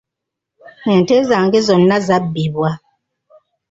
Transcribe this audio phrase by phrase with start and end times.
[0.93, 2.69] Ente zange zonna zabbibwa